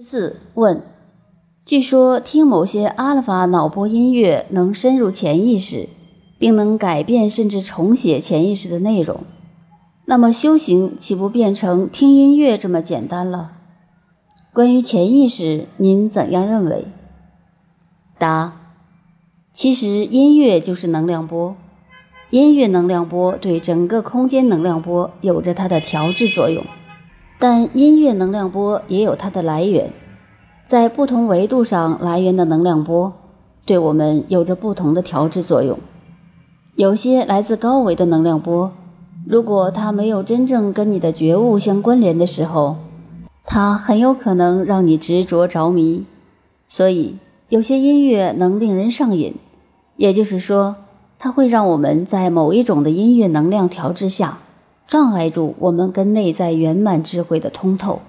[0.00, 0.84] 四问：
[1.64, 5.88] 据说听某些阿尔法脑波音乐能深入潜意识，
[6.38, 9.22] 并能改变甚至重写潜意识的内容。
[10.04, 13.50] 那么修行岂不变成听音乐这么简单了？
[14.52, 16.86] 关于潜意识，您怎样认为？
[18.18, 18.52] 答：
[19.52, 21.56] 其实音乐就是能量波，
[22.30, 26.64] 音乐能量波对整个空间能量波有着它的调制作用。
[27.38, 29.92] 但音乐能量波也有它的来源，
[30.64, 33.12] 在不同维度上来源的能量波，
[33.64, 35.78] 对我们有着不同的调制作用。
[36.74, 38.72] 有些来自高维的能量波，
[39.26, 42.76] 如果它没有真正跟你的觉悟相关联的时候，
[43.44, 46.04] 它很有可能让你执着着迷。
[46.66, 47.18] 所以，
[47.48, 49.36] 有些音乐能令人上瘾，
[49.96, 50.76] 也就是说，
[51.18, 54.38] 它会让我们在某一种的音乐能量调制下。
[54.88, 58.00] 障碍住我们跟内在圆满智慧的通透，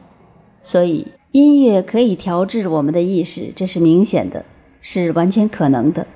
[0.62, 4.46] 所以音乐可以调制我们的意识，这是明显的，
[4.82, 6.08] 是完全可能的。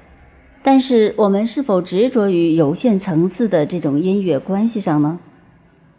[0.64, 5.20] 但是我们是否执着于有限层次的这种音乐关系上呢？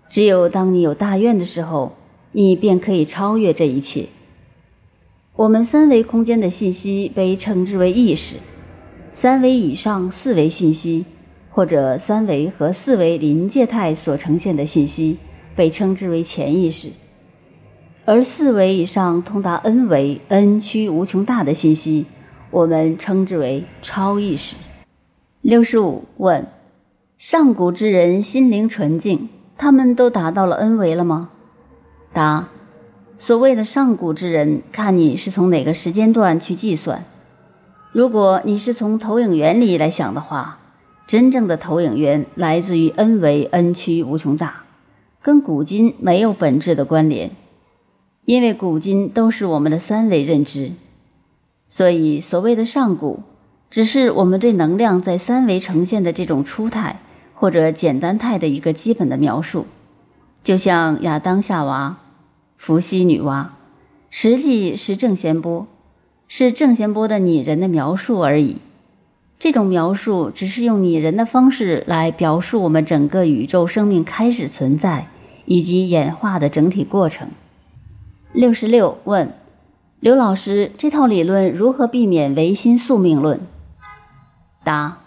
[0.08, 1.92] 只有当你有大愿的时候，
[2.32, 4.06] 你便可以超越这一切。
[5.36, 8.36] 我们三维空间的信息被称之为意识，
[9.10, 11.04] 三维以上四维信息。
[11.54, 15.18] 或者三维和四维临界态所呈现的信息
[15.54, 16.90] 被称之为潜意识，
[18.04, 22.06] 而四维以上通达 n 维 n 趋无穷大的信息，
[22.50, 24.56] 我们称之为超意识。
[25.42, 26.44] 六十五问：
[27.18, 31.30] 上古之人心灵纯净，他们都达到了 n 维了吗？
[32.12, 32.48] 答：
[33.16, 37.04] 所谓的上古之人，看你是从哪个时间段去计算。
[37.92, 40.58] 如果你是从投影原理来想的话。
[41.06, 44.64] 真正的投影源来自于 n 维 n 趋无穷大，
[45.22, 47.32] 跟古今没有本质的关联，
[48.24, 50.72] 因为古今都是我们的三维认知，
[51.68, 53.22] 所以所谓的上古，
[53.70, 57.00] 只是我们对能量在三维呈现的这种初态
[57.34, 59.66] 或者简单态的一个基本的描述，
[60.42, 61.98] 就像亚当夏娃、
[62.56, 63.48] 伏羲女娲，
[64.08, 65.66] 实际是正弦波，
[66.28, 68.56] 是正弦波的拟人的描述而已。
[69.44, 75.08] 这种描述只是用拟人的方式来表述我们整个宇宙生命开始存在
[75.44, 77.28] 以及演化的整体过程。
[78.32, 79.34] 六十六问，
[80.00, 83.38] 刘老师，这套理论如何避免唯心宿命论？
[84.64, 85.00] 答：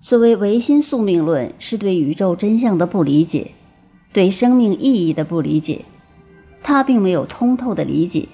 [0.00, 3.50] 所谓唯心宿命论，是对宇宙真相的不理解，
[4.14, 5.84] 对生命意义的不理解，
[6.62, 8.28] 它并没有通透的理解。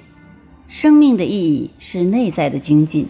[0.69, 3.09] 生命的意义是内在的精进。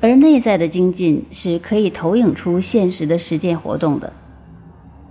[0.00, 4.12] 而内在的精进是可以投影出现实的实践活动的，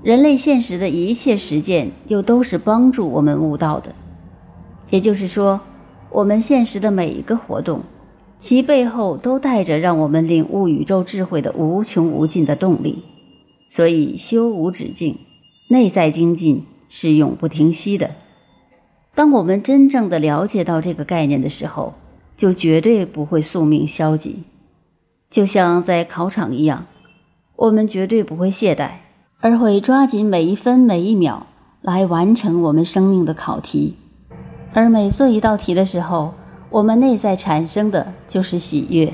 [0.01, 3.93] 人类现实的一切实践又都是帮助我们悟道的。
[4.89, 5.59] 也就是说，
[6.09, 7.81] 我们现实的每一个活动，
[8.39, 13.03] 其背后都带着让我们领悟宇宙智慧的无穷无尽的动力。
[13.67, 15.17] 所以，修无止境，
[15.67, 18.11] 内在精进是永不停息的。
[19.13, 21.95] 当我们真正的了解到这个概念的时候，
[22.37, 24.43] 就绝对不会宿命消极。
[25.29, 26.85] 就像在考场一样，
[27.55, 28.91] 我们绝对不会懈怠，
[29.39, 31.47] 而会抓紧每一分每一秒
[31.81, 33.95] 来完成我们生命的考题。
[34.73, 36.33] 而每做一道题的时候，
[36.69, 39.13] 我们内在产生的就是喜悦。